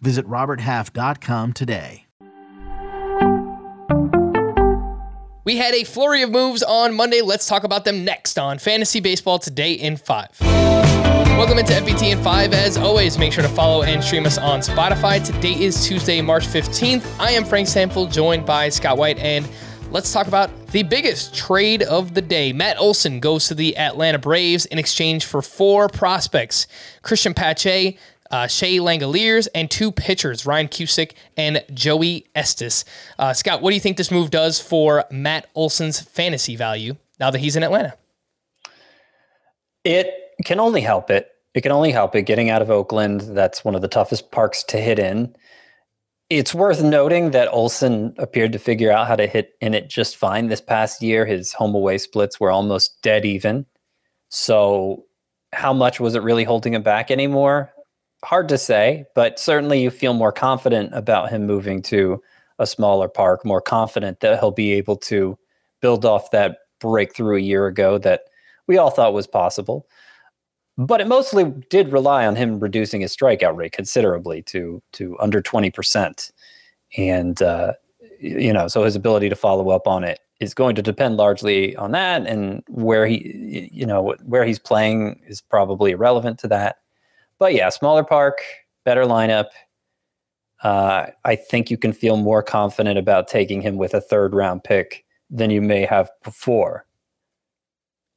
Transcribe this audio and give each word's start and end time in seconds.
Visit 0.00 0.26
RobertHalf.com 0.26 1.52
today. 1.52 2.06
We 5.44 5.56
had 5.56 5.74
a 5.74 5.84
flurry 5.84 6.22
of 6.22 6.30
moves 6.30 6.62
on 6.62 6.94
Monday. 6.94 7.22
Let's 7.22 7.46
talk 7.46 7.64
about 7.64 7.86
them 7.86 8.04
next 8.04 8.38
on 8.38 8.58
Fantasy 8.58 9.00
Baseball 9.00 9.38
Today 9.38 9.72
in 9.72 9.96
5. 9.96 10.28
Welcome 11.38 11.58
into 11.58 11.72
FBT 11.72 12.12
in 12.12 12.22
5. 12.22 12.52
As 12.52 12.76
always, 12.76 13.16
make 13.16 13.32
sure 13.32 13.42
to 13.42 13.48
follow 13.48 13.82
and 13.82 14.04
stream 14.04 14.26
us 14.26 14.36
on 14.36 14.60
Spotify. 14.60 15.24
Today 15.24 15.54
is 15.54 15.86
Tuesday, 15.86 16.20
March 16.20 16.46
15th. 16.46 17.02
I 17.18 17.30
am 17.30 17.44
Frank 17.44 17.66
Stampfl, 17.66 18.12
joined 18.12 18.44
by 18.44 18.68
Scott 18.68 18.98
White, 18.98 19.18
and 19.18 19.48
let's 19.90 20.12
talk 20.12 20.26
about 20.26 20.50
the 20.66 20.82
biggest 20.82 21.34
trade 21.34 21.82
of 21.84 22.12
the 22.12 22.20
day. 22.20 22.52
Matt 22.52 22.76
Olson 22.78 23.18
goes 23.18 23.48
to 23.48 23.54
the 23.54 23.76
Atlanta 23.78 24.18
Braves 24.18 24.66
in 24.66 24.78
exchange 24.78 25.24
for 25.24 25.40
four 25.40 25.88
prospects 25.88 26.66
Cristian 27.02 27.34
Pache, 27.34 27.96
uh, 28.30 28.46
Shea 28.46 28.78
Langeliers, 28.78 29.48
and 29.54 29.70
two 29.70 29.92
pitchers, 29.92 30.46
Ryan 30.46 30.68
Cusick 30.68 31.12
and 31.36 31.64
Joey 31.72 32.26
Estes. 32.34 32.84
Uh, 33.18 33.32
Scott, 33.32 33.62
what 33.62 33.70
do 33.70 33.74
you 33.74 33.80
think 33.80 33.96
this 33.96 34.10
move 34.10 34.30
does 34.30 34.60
for 34.60 35.04
Matt 35.10 35.48
Olson's 35.54 36.00
fantasy 36.00 36.56
value 36.56 36.96
now 37.18 37.30
that 37.30 37.38
he's 37.38 37.56
in 37.56 37.62
Atlanta? 37.62 37.94
It 39.84 40.12
can 40.44 40.60
only 40.60 40.80
help 40.80 41.10
it. 41.10 41.28
It 41.54 41.62
can 41.62 41.72
only 41.72 41.92
help 41.92 42.14
it 42.14 42.22
getting 42.22 42.50
out 42.50 42.62
of 42.62 42.70
Oakland. 42.70 43.22
That's 43.22 43.64
one 43.64 43.74
of 43.74 43.82
the 43.82 43.88
toughest 43.88 44.30
parks 44.30 44.62
to 44.64 44.78
hit 44.78 44.98
in. 44.98 45.34
It's 46.30 46.54
worth 46.54 46.82
noting 46.82 47.30
that 47.30 47.48
Olson 47.48 48.14
appeared 48.18 48.52
to 48.52 48.58
figure 48.58 48.92
out 48.92 49.08
how 49.08 49.16
to 49.16 49.26
hit 49.26 49.52
in 49.62 49.72
it 49.72 49.88
just 49.88 50.16
fine 50.18 50.48
this 50.48 50.60
past 50.60 51.00
year. 51.00 51.24
His 51.24 51.54
home 51.54 51.74
away 51.74 51.96
splits 51.96 52.38
were 52.38 52.50
almost 52.50 53.00
dead 53.02 53.24
even. 53.24 53.64
So, 54.28 55.06
how 55.54 55.72
much 55.72 55.98
was 55.98 56.14
it 56.14 56.22
really 56.22 56.44
holding 56.44 56.74
him 56.74 56.82
back 56.82 57.10
anymore? 57.10 57.72
Hard 58.24 58.48
to 58.48 58.58
say, 58.58 59.04
but 59.14 59.38
certainly 59.38 59.82
you 59.82 59.90
feel 59.90 60.14
more 60.14 60.32
confident 60.32 60.90
about 60.92 61.30
him 61.30 61.46
moving 61.46 61.82
to 61.82 62.20
a 62.58 62.66
smaller 62.66 63.08
park, 63.08 63.44
more 63.44 63.60
confident 63.60 64.20
that 64.20 64.40
he'll 64.40 64.50
be 64.50 64.72
able 64.72 64.96
to 64.96 65.38
build 65.80 66.04
off 66.04 66.30
that 66.32 66.58
breakthrough 66.80 67.36
a 67.36 67.40
year 67.40 67.66
ago 67.66 67.98
that 67.98 68.22
we 68.66 68.76
all 68.76 68.90
thought 68.90 69.14
was 69.14 69.26
possible. 69.26 69.86
But 70.76 71.00
it 71.00 71.08
mostly 71.08 71.44
did 71.70 71.92
rely 71.92 72.26
on 72.26 72.36
him 72.36 72.60
reducing 72.60 73.00
his 73.00 73.16
strikeout 73.16 73.56
rate 73.56 73.72
considerably 73.72 74.42
to 74.42 74.80
to 74.92 75.16
under 75.18 75.42
20%. 75.42 76.30
And 76.96 77.42
uh, 77.42 77.72
you 78.20 78.52
know, 78.52 78.68
so 78.68 78.84
his 78.84 78.96
ability 78.96 79.28
to 79.28 79.36
follow 79.36 79.70
up 79.70 79.86
on 79.86 80.04
it 80.04 80.20
is 80.40 80.54
going 80.54 80.76
to 80.76 80.82
depend 80.82 81.16
largely 81.16 81.74
on 81.76 81.90
that 81.92 82.26
and 82.26 82.62
where 82.68 83.06
he 83.06 83.68
you 83.72 83.86
know 83.86 84.14
where 84.24 84.44
he's 84.44 84.58
playing 84.58 85.20
is 85.26 85.40
probably 85.40 85.92
irrelevant 85.92 86.38
to 86.38 86.48
that 86.48 86.76
but 87.38 87.54
yeah, 87.54 87.68
smaller 87.68 88.04
park, 88.04 88.38
better 88.84 89.04
lineup. 89.04 89.46
Uh, 90.62 91.06
I 91.24 91.36
think 91.36 91.70
you 91.70 91.78
can 91.78 91.92
feel 91.92 92.16
more 92.16 92.42
confident 92.42 92.98
about 92.98 93.28
taking 93.28 93.60
him 93.60 93.76
with 93.76 93.94
a 93.94 94.00
third 94.00 94.34
round 94.34 94.64
pick 94.64 95.04
than 95.30 95.50
you 95.50 95.62
may 95.62 95.84
have 95.84 96.10
before. 96.24 96.84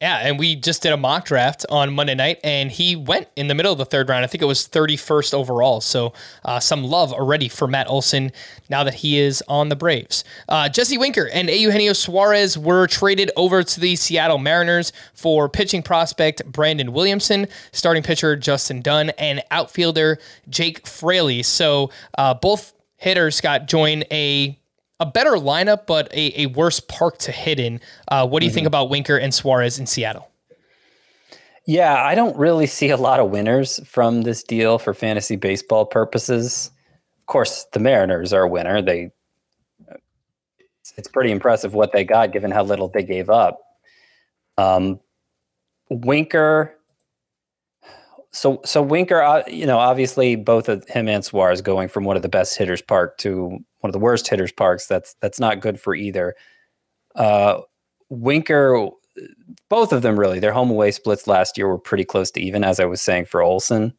Yeah, 0.02 0.18
and 0.18 0.40
we 0.40 0.56
just 0.56 0.82
did 0.82 0.94
a 0.94 0.98
mock 0.98 1.26
draft 1.26 1.64
on 1.70 1.94
Monday 1.94 2.16
night, 2.16 2.40
and 2.44 2.72
he 2.72 2.96
went 2.96 3.28
in 3.36 3.48
the 3.48 3.54
middle 3.54 3.72
of 3.72 3.78
the 3.78 3.86
third 3.86 4.10
round. 4.10 4.24
I 4.24 4.28
think 4.28 4.42
it 4.42 4.48
was 4.48 4.68
31st 4.68 5.36
overall. 5.36 5.80
So 5.80 6.14
uh, 6.44 6.60
some 6.60 6.84
love 6.84 7.14
already 7.14 7.48
for 7.48 7.68
Matt 7.68 7.88
Olson 7.88 8.32
now 8.68 8.84
that 8.84 8.96
he 8.96 9.20
is 9.20 9.44
on 9.48 9.70
the 9.70 9.76
Braves. 9.76 10.24
Uh, 10.50 10.68
Jesse 10.70 10.98
Winker 10.98 11.30
and 11.32 11.52
Eugenio 11.52 11.94
Suarez 11.94 12.58
were 12.58 12.88
traded 12.88 13.30
over 13.36 13.62
to 13.62 13.80
the 13.80 13.96
Seattle 13.96 14.40
Mariners 14.40 14.92
for 15.14 15.48
pitching 15.48 15.84
prospect 15.84 16.44
Brandon 16.46 16.94
Williamson, 16.94 17.46
starting 17.72 18.02
pitcher 18.02 18.36
Justin 18.36 18.82
Dunn, 18.82 19.12
and 19.12 19.44
outfielder 19.52 20.18
Jake 20.50 20.88
Fraley. 20.88 21.44
So 21.44 21.92
uh, 22.18 22.34
both 22.34 22.74
hitters 22.98 23.40
got 23.40 23.68
join 23.68 24.04
a 24.10 24.58
a 25.02 25.06
better 25.06 25.32
lineup, 25.32 25.88
but 25.88 26.14
a, 26.14 26.44
a 26.44 26.46
worse 26.46 26.80
park 26.80 27.18
to 27.18 27.32
hit 27.32 27.60
in. 27.60 27.82
Uh, 28.08 28.26
what 28.26 28.40
do 28.40 28.46
you 28.46 28.52
mm-hmm. 28.52 28.56
think 28.56 28.68
about 28.68 28.90
Winker 28.90 29.18
and 29.18 29.34
Suarez 29.34 29.80
in 29.80 29.88
Seattle? 29.88 30.30
Yeah, 31.66 32.04
I 32.04 32.16
don't 32.16 32.38
really 32.38 32.68
see 32.68 32.90
a 32.90 32.98
lot 32.98 33.20
of 33.20 33.30
winners 33.32 33.80
from 33.86 34.22
this 34.22 34.44
deal 34.44 34.78
for 34.78 34.94
fantasy 34.94 35.36
baseball 35.36 35.86
purposes. 35.86 36.70
Of 37.20 37.26
course, 37.26 37.66
the 37.74 37.80
Mariners 37.80 38.32
are 38.32 38.44
a 38.44 38.48
winner. 38.48 38.82
They 38.82 39.12
it's 40.98 41.08
pretty 41.08 41.32
impressive 41.32 41.74
what 41.74 41.94
they 41.94 42.04
got 42.04 42.32
given 42.32 42.52
how 42.52 42.64
little 42.64 42.90
they 42.90 43.04
gave 43.04 43.30
up. 43.30 43.60
Um, 44.58 45.00
Winker 45.90 46.78
so 48.32 48.62
so 48.64 48.82
Winker, 48.82 49.22
uh, 49.22 49.44
you 49.48 49.66
know, 49.66 49.78
obviously 49.78 50.36
both 50.36 50.70
of 50.70 50.88
him 50.88 51.08
and 51.10 51.24
Suarez 51.24 51.62
going 51.62 51.90
from 51.90 52.06
one 52.06 52.16
of 52.16 52.22
the 52.22 52.30
best 52.30 52.58
hitters 52.58 52.82
park 52.82 53.18
to 53.20 53.60
one 53.80 53.90
of 53.90 53.94
the 53.94 54.00
worst 54.00 54.30
hitters 54.30 54.52
parks. 54.52 54.88
That's 54.88 55.16
that's 55.22 55.40
not 55.40 55.60
good 55.60 55.80
for 55.80 55.94
either. 55.94 56.36
Uh, 57.16 57.62
Winker, 58.10 58.90
both 59.70 59.92
of 59.92 60.02
them 60.02 60.18
really. 60.18 60.40
Their 60.40 60.54
home 60.54 60.72
away 60.72 60.92
splits 60.92 61.28
last 61.28 61.58
year 61.58 61.68
were 61.68 61.78
pretty 61.78 62.06
close 62.06 62.32
to 62.32 62.42
even, 62.42 62.64
as 62.64 62.80
I 62.80 62.86
was 62.86 63.02
saying 63.02 63.26
for 63.26 63.42
Olson. 63.42 63.94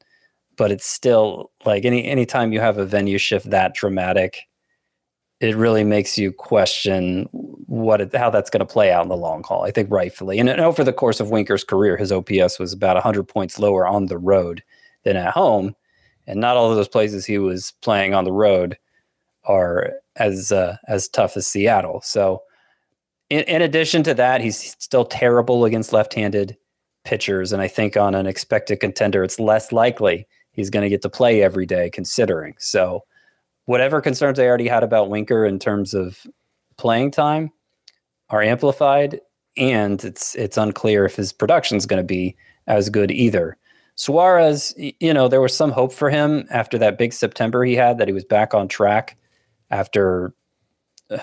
But 0.57 0.71
it's 0.71 0.87
still 0.87 1.51
like 1.67 1.85
any 1.85 2.05
anytime 2.07 2.53
you 2.53 2.61
have 2.61 2.79
a 2.79 2.87
venue 2.87 3.19
shift 3.19 3.51
that 3.51 3.75
dramatic, 3.75 4.43
it 5.43 5.57
really 5.57 5.83
makes 5.83 6.17
you 6.17 6.33
question 6.33 7.29
what 7.33 8.01
it, 8.01 8.15
how 8.15 8.31
that's 8.31 8.49
going 8.49 8.65
to 8.65 8.73
play 8.73 8.93
out 8.93 9.03
in 9.03 9.09
the 9.09 9.17
long 9.17 9.43
haul. 9.43 9.65
I 9.65 9.73
think 9.73 9.91
rightfully, 9.91 10.39
and, 10.39 10.49
over 10.49 10.85
the 10.85 10.93
course 10.93 11.19
of 11.19 11.31
Winker's 11.31 11.65
career, 11.65 11.97
his 11.97 12.13
OPS 12.13 12.61
was 12.61 12.73
about 12.73 12.95
100 12.95 13.25
points 13.25 13.59
lower 13.59 13.85
on 13.85 14.07
the 14.07 14.19
road 14.19 14.63
than 15.03 15.17
at 15.17 15.33
home, 15.33 15.75
and 16.29 16.41
not 16.41 16.57
all 16.57 16.71
of 16.71 16.77
those 16.77 16.89
places 16.89 17.27
he 17.27 17.39
was 17.39 17.73
playing 17.83 18.15
on 18.15 18.25
the 18.25 18.33
road 18.33 18.79
are 19.45 19.95
as 20.15 20.53
uh, 20.53 20.77
as 20.87 21.09
tough 21.09 21.37
as 21.37 21.49
Seattle. 21.49 22.01
So, 22.05 22.43
in, 23.29 23.41
in 23.41 23.63
addition 23.63 24.05
to 24.05 24.15
that, 24.15 24.43
he's 24.43 24.77
still 24.79 25.05
terrible 25.05 25.65
against 25.65 25.93
left-handed 25.93 26.57
pitchers, 27.05 27.53
and 27.53 27.61
I 27.61 27.67
think 27.67 27.97
on 27.97 28.15
an 28.15 28.29
expected 28.29 28.77
contender, 28.77 29.25
it's 29.25 29.41
less 29.41 29.73
likely 29.73 30.29
he's 30.53 30.71
going 30.71 30.85
to 30.85 30.91
get 30.91 31.03
to 31.03 31.11
play 31.11 31.43
every 31.43 31.67
day. 31.67 31.91
Considering 31.91 32.55
so 32.61 33.03
whatever 33.67 34.01
concerns 34.01 34.39
I 34.39 34.47
already 34.47 34.69
had 34.69 34.83
about 34.83 35.11
Winker 35.11 35.45
in 35.45 35.59
terms 35.59 35.95
of 35.95 36.27
playing 36.77 37.11
time 37.11 37.51
are 38.31 38.43
amplified, 38.43 39.21
and 39.57 40.03
it's 40.05 40.35
it's 40.35 40.57
unclear 40.57 41.05
if 41.05 41.17
his 41.17 41.33
production 41.33 41.77
is 41.77 41.87
going 41.87 42.01
to 42.01 42.07
be 42.07 42.37
as 42.67 42.89
good 42.89 43.11
either. 43.11 43.57
Suarez, 43.95 44.75
you 44.77 45.13
know, 45.13 45.29
there 45.29 45.41
was 45.41 45.55
some 45.55 45.71
hope 45.71 45.93
for 45.93 46.09
him 46.09 46.47
after 46.51 46.79
that 46.79 46.97
big 46.97 47.13
September 47.13 47.63
he 47.65 47.75
had 47.75 47.99
that 47.99 48.09
he 48.09 48.15
was 48.15 48.25
back 48.25 48.55
on 48.55 48.67
track 48.67 49.19
after 49.71 50.35
uh, 51.11 51.19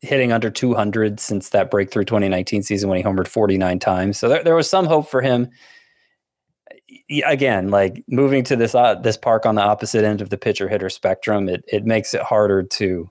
hitting 0.00 0.32
under 0.32 0.50
200 0.50 1.20
since 1.20 1.50
that 1.50 1.70
breakthrough 1.70 2.04
2019 2.04 2.62
season 2.62 2.88
when 2.88 2.96
he 2.96 3.04
homered 3.04 3.28
49 3.28 3.78
times. 3.78 4.18
So 4.18 4.30
there, 4.30 4.42
there 4.42 4.54
was 4.54 4.68
some 4.68 4.86
hope 4.86 5.08
for 5.08 5.20
him 5.20 5.50
again, 7.26 7.68
like 7.68 8.04
moving 8.08 8.44
to 8.44 8.56
this 8.56 8.74
uh, 8.74 8.94
this 8.94 9.16
park 9.16 9.46
on 9.46 9.54
the 9.54 9.62
opposite 9.62 10.04
end 10.04 10.20
of 10.20 10.30
the 10.30 10.38
pitcher 10.38 10.68
hitter 10.68 10.90
spectrum, 10.90 11.48
it 11.48 11.64
it 11.66 11.84
makes 11.84 12.14
it 12.14 12.22
harder 12.22 12.62
to 12.62 13.10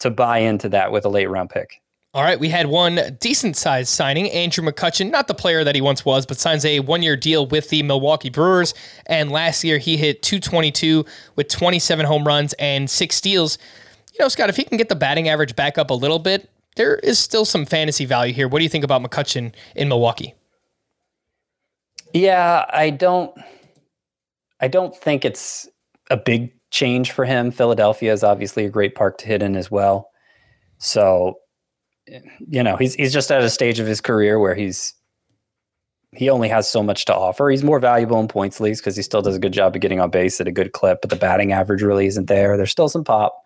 to 0.00 0.10
buy 0.10 0.38
into 0.38 0.68
that 0.68 0.92
with 0.92 1.04
a 1.04 1.08
late 1.08 1.26
round 1.26 1.50
pick. 1.50 1.80
All 2.14 2.22
right, 2.22 2.40
we 2.40 2.48
had 2.48 2.68
one 2.68 3.18
decent 3.20 3.58
sized 3.58 3.90
signing, 3.90 4.30
Andrew 4.30 4.64
McCutchen, 4.64 5.10
not 5.10 5.28
the 5.28 5.34
player 5.34 5.64
that 5.64 5.74
he 5.74 5.82
once 5.82 6.02
was, 6.02 6.24
but 6.24 6.38
signs 6.38 6.64
a 6.64 6.80
one 6.80 7.02
year 7.02 7.14
deal 7.14 7.46
with 7.46 7.68
the 7.68 7.82
Milwaukee 7.82 8.30
Brewers. 8.30 8.72
And 9.04 9.30
last 9.30 9.62
year 9.64 9.76
he 9.76 9.98
hit 9.98 10.22
222 10.22 11.04
with 11.34 11.48
27 11.48 12.06
home 12.06 12.26
runs 12.26 12.54
and 12.54 12.88
six 12.88 13.16
steals. 13.16 13.58
You 14.14 14.24
know, 14.24 14.28
Scott, 14.28 14.48
if 14.48 14.56
he 14.56 14.64
can 14.64 14.78
get 14.78 14.88
the 14.88 14.96
batting 14.96 15.28
average 15.28 15.54
back 15.56 15.76
up 15.76 15.90
a 15.90 15.94
little 15.94 16.18
bit, 16.18 16.48
there 16.76 16.96
is 16.96 17.18
still 17.18 17.44
some 17.44 17.66
fantasy 17.66 18.06
value 18.06 18.32
here. 18.32 18.48
What 18.48 18.60
do 18.60 18.64
you 18.64 18.70
think 18.70 18.84
about 18.84 19.02
McCutchen 19.02 19.52
in 19.74 19.88
Milwaukee? 19.88 20.34
Yeah, 22.16 22.64
I 22.70 22.90
don't 22.90 23.36
I 24.60 24.68
don't 24.68 24.96
think 24.96 25.26
it's 25.26 25.68
a 26.10 26.16
big 26.16 26.50
change 26.70 27.12
for 27.12 27.26
him. 27.26 27.50
Philadelphia 27.50 28.10
is 28.10 28.24
obviously 28.24 28.64
a 28.64 28.70
great 28.70 28.94
park 28.94 29.18
to 29.18 29.26
hit 29.26 29.42
in 29.42 29.54
as 29.54 29.70
well. 29.70 30.08
So, 30.78 31.34
you 32.06 32.62
know, 32.62 32.76
he's 32.76 32.94
he's 32.94 33.12
just 33.12 33.30
at 33.30 33.42
a 33.42 33.50
stage 33.50 33.80
of 33.80 33.86
his 33.86 34.00
career 34.00 34.38
where 34.38 34.54
he's 34.54 34.94
he 36.14 36.30
only 36.30 36.48
has 36.48 36.66
so 36.66 36.82
much 36.82 37.04
to 37.04 37.14
offer. 37.14 37.50
He's 37.50 37.62
more 37.62 37.80
valuable 37.80 38.18
in 38.18 38.28
points 38.28 38.60
leagues 38.60 38.80
because 38.80 38.96
he 38.96 39.02
still 39.02 39.20
does 39.20 39.36
a 39.36 39.40
good 39.40 39.52
job 39.52 39.74
of 39.74 39.82
getting 39.82 40.00
on 40.00 40.08
base 40.08 40.40
at 40.40 40.48
a 40.48 40.52
good 40.52 40.72
clip, 40.72 41.02
but 41.02 41.10
the 41.10 41.16
batting 41.16 41.52
average 41.52 41.82
really 41.82 42.06
isn't 42.06 42.28
there. 42.28 42.56
There's 42.56 42.70
still 42.70 42.88
some 42.88 43.04
pop. 43.04 43.36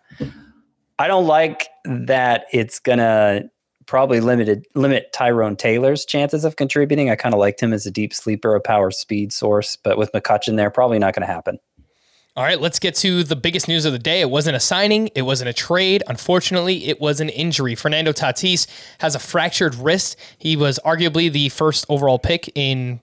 I 0.97 1.07
don't 1.07 1.27
like 1.27 1.67
that 1.83 2.45
it's 2.53 2.79
gonna 2.79 3.49
probably 3.91 4.21
limited 4.21 4.65
limit 4.73 5.11
Tyrone 5.11 5.57
Taylor's 5.57 6.05
chances 6.05 6.45
of 6.45 6.55
contributing. 6.55 7.09
I 7.09 7.17
kind 7.17 7.35
of 7.35 7.39
liked 7.41 7.61
him 7.61 7.73
as 7.73 7.85
a 7.85 7.91
deep 7.91 8.13
sleeper, 8.13 8.55
a 8.55 8.61
power 8.61 8.89
speed 8.89 9.33
source, 9.33 9.75
but 9.75 9.97
with 9.97 10.13
McCutchen 10.13 10.55
there, 10.55 10.69
probably 10.69 10.97
not 10.97 11.13
going 11.13 11.27
to 11.27 11.33
happen. 11.33 11.59
All 12.37 12.45
right, 12.45 12.61
let's 12.61 12.79
get 12.79 12.95
to 12.95 13.25
the 13.25 13.35
biggest 13.35 13.67
news 13.67 13.83
of 13.83 13.91
the 13.91 13.99
day. 13.99 14.21
It 14.21 14.29
wasn't 14.29 14.55
a 14.55 14.61
signing, 14.61 15.09
it 15.13 15.23
wasn't 15.23 15.49
a 15.49 15.53
trade. 15.53 16.03
Unfortunately, 16.07 16.87
it 16.87 17.01
was 17.01 17.19
an 17.19 17.27
injury. 17.27 17.75
Fernando 17.75 18.13
Tatis 18.13 18.65
has 19.01 19.13
a 19.13 19.19
fractured 19.19 19.75
wrist. 19.75 20.15
He 20.37 20.55
was 20.55 20.79
arguably 20.85 21.29
the 21.29 21.49
first 21.49 21.85
overall 21.89 22.17
pick 22.17 22.49
in 22.55 23.01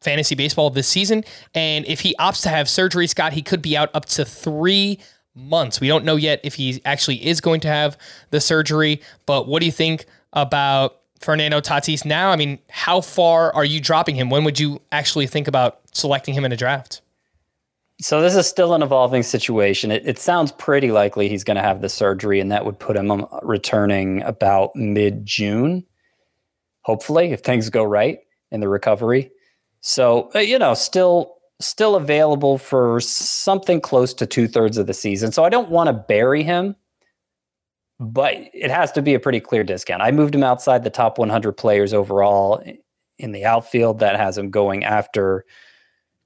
fantasy 0.00 0.36
baseball 0.36 0.70
this 0.70 0.86
season. 0.86 1.24
And 1.52 1.84
if 1.86 1.98
he 1.98 2.14
opts 2.20 2.44
to 2.44 2.48
have 2.48 2.68
surgery, 2.68 3.08
Scott, 3.08 3.32
he 3.32 3.42
could 3.42 3.60
be 3.60 3.76
out 3.76 3.90
up 3.92 4.04
to 4.04 4.24
three 4.24 5.00
months. 5.34 5.80
We 5.80 5.88
don't 5.88 6.04
know 6.04 6.14
yet 6.14 6.38
if 6.44 6.54
he 6.54 6.80
actually 6.84 7.26
is 7.26 7.40
going 7.40 7.58
to 7.62 7.68
have 7.68 7.98
the 8.30 8.40
surgery, 8.40 9.02
but 9.26 9.48
what 9.48 9.58
do 9.58 9.66
you 9.66 9.72
think 9.72 10.06
about 10.32 11.00
Fernando 11.20 11.60
Tatis 11.60 12.04
now? 12.04 12.30
I 12.30 12.36
mean, 12.36 12.58
how 12.70 13.00
far 13.00 13.54
are 13.54 13.64
you 13.64 13.80
dropping 13.80 14.14
him? 14.14 14.30
When 14.30 14.44
would 14.44 14.58
you 14.58 14.80
actually 14.92 15.26
think 15.26 15.48
about 15.48 15.80
selecting 15.92 16.34
him 16.34 16.44
in 16.44 16.52
a 16.52 16.56
draft? 16.56 17.00
So 18.00 18.20
this 18.20 18.36
is 18.36 18.46
still 18.46 18.74
an 18.74 18.82
evolving 18.82 19.24
situation. 19.24 19.90
It, 19.90 20.06
it 20.06 20.18
sounds 20.18 20.52
pretty 20.52 20.92
likely 20.92 21.28
he's 21.28 21.42
going 21.42 21.56
to 21.56 21.62
have 21.62 21.80
the 21.80 21.88
surgery, 21.88 22.38
and 22.38 22.52
that 22.52 22.64
would 22.64 22.78
put 22.78 22.96
him 22.96 23.10
um, 23.10 23.26
returning 23.42 24.22
about 24.22 24.76
mid 24.76 25.26
June. 25.26 25.84
Hopefully, 26.82 27.32
if 27.32 27.40
things 27.40 27.70
go 27.70 27.82
right 27.82 28.20
in 28.50 28.60
the 28.60 28.68
recovery. 28.68 29.32
So 29.80 30.30
uh, 30.34 30.38
you 30.38 30.58
know, 30.58 30.74
still 30.74 31.38
still 31.60 31.96
available 31.96 32.56
for 32.56 33.00
something 33.00 33.80
close 33.80 34.14
to 34.14 34.26
two 34.26 34.46
thirds 34.46 34.78
of 34.78 34.86
the 34.86 34.94
season. 34.94 35.32
So 35.32 35.44
I 35.44 35.48
don't 35.48 35.70
want 35.70 35.88
to 35.88 35.92
bury 35.92 36.44
him, 36.44 36.76
but 38.00 38.34
it 38.52 38.70
has 38.70 38.92
to 38.92 39.02
be 39.02 39.14
a 39.14 39.20
pretty 39.20 39.40
clear 39.40 39.64
discount. 39.64 40.02
I 40.02 40.10
moved 40.10 40.34
him 40.34 40.44
outside 40.44 40.84
the 40.84 40.90
top 40.90 41.18
100 41.18 41.52
players 41.52 41.92
overall 41.92 42.62
in 43.18 43.32
the 43.32 43.44
outfield. 43.44 43.98
That 43.98 44.16
has 44.16 44.38
him 44.38 44.50
going 44.50 44.84
after 44.84 45.44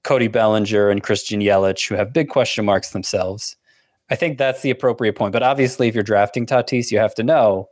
Cody 0.04 0.28
Bellinger 0.28 0.90
and 0.90 1.02
Christian 1.02 1.40
Yelich, 1.40 1.88
who 1.88 1.94
have 1.94 2.12
big 2.12 2.28
question 2.28 2.64
marks 2.64 2.90
themselves. 2.90 3.56
I 4.10 4.16
think 4.16 4.36
that's 4.36 4.60
the 4.60 4.70
appropriate 4.70 5.16
point. 5.16 5.32
But 5.32 5.42
obviously, 5.42 5.88
if 5.88 5.94
you're 5.94 6.02
drafting 6.02 6.44
Tatis, 6.44 6.90
you 6.90 6.98
have 6.98 7.14
to 7.14 7.22
know 7.22 7.68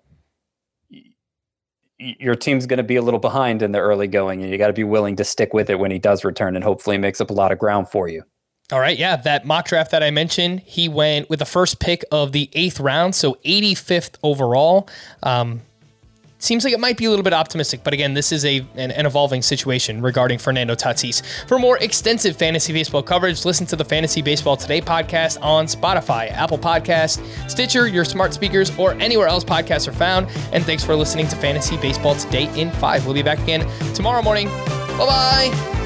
your 1.98 2.34
team's 2.34 2.64
going 2.64 2.78
to 2.78 2.82
be 2.82 2.96
a 2.96 3.02
little 3.02 3.20
behind 3.20 3.60
in 3.60 3.72
the 3.72 3.78
early 3.78 4.06
going, 4.06 4.40
and 4.42 4.50
you 4.50 4.56
got 4.56 4.68
to 4.68 4.72
be 4.72 4.84
willing 4.84 5.16
to 5.16 5.24
stick 5.24 5.52
with 5.52 5.68
it 5.68 5.78
when 5.78 5.90
he 5.90 5.98
does 5.98 6.24
return, 6.24 6.56
and 6.56 6.64
hopefully 6.64 6.96
makes 6.96 7.20
up 7.20 7.28
a 7.28 7.34
lot 7.34 7.52
of 7.52 7.58
ground 7.58 7.90
for 7.90 8.08
you. 8.08 8.22
All 8.72 8.80
right, 8.80 8.98
yeah, 8.98 9.16
that 9.16 9.44
mock 9.44 9.66
draft 9.66 9.90
that 9.90 10.02
I 10.02 10.10
mentioned, 10.10 10.60
he 10.64 10.88
went 10.88 11.28
with 11.28 11.40
the 11.40 11.44
first 11.44 11.80
pick 11.80 12.04
of 12.12 12.32
the 12.32 12.48
eighth 12.52 12.78
round, 12.78 13.14
so 13.14 13.34
85th 13.44 14.14
overall. 14.22 14.88
Um, 15.22 15.62
seems 16.38 16.64
like 16.64 16.72
it 16.72 16.80
might 16.80 16.96
be 16.96 17.04
a 17.04 17.10
little 17.10 17.22
bit 17.22 17.32
optimistic, 17.32 17.82
but 17.82 17.92
again, 17.92 18.14
this 18.14 18.32
is 18.32 18.44
a 18.44 18.58
an, 18.76 18.90
an, 18.90 19.06
evolving 19.06 19.42
situation 19.42 20.00
regarding 20.00 20.38
Fernando 20.38 20.74
Tatis. 20.74 21.22
For 21.48 21.58
more 21.58 21.78
extensive 21.78 22.36
fantasy 22.36 22.72
baseball 22.72 23.02
coverage, 23.02 23.44
listen 23.44 23.66
to 23.66 23.76
the 23.76 23.84
Fantasy 23.84 24.22
Baseball 24.22 24.56
Today 24.56 24.80
podcast 24.80 25.42
on 25.42 25.66
Spotify, 25.66 26.30
Apple 26.30 26.58
Podcast, 26.58 27.20
Stitcher, 27.50 27.88
your 27.88 28.04
smart 28.04 28.32
speakers, 28.32 28.76
or 28.78 28.92
anywhere 28.94 29.26
else 29.26 29.44
podcasts 29.44 29.88
are 29.88 29.92
found. 29.92 30.28
And 30.52 30.64
thanks 30.64 30.84
for 30.84 30.94
listening 30.94 31.28
to 31.28 31.36
Fantasy 31.36 31.76
Baseball 31.76 32.14
Today 32.14 32.48
in 32.58 32.70
5. 32.70 33.04
We'll 33.04 33.14
be 33.14 33.22
back 33.22 33.40
again 33.40 33.66
tomorrow 33.94 34.22
morning. 34.22 34.48
Bye-bye. 34.96 35.79